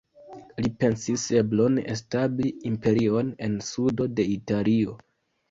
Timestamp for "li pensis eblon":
0.61-1.77